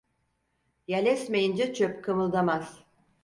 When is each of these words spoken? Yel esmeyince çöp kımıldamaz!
Yel 0.87 1.05
esmeyince 1.05 1.73
çöp 1.73 2.03
kımıldamaz! 2.03 2.83